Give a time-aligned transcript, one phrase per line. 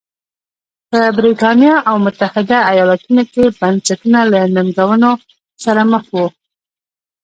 [0.89, 5.11] په برېټانیا او متحده ایالتونو کې بنسټونه له ننګونو
[5.63, 6.27] سره مخ وو.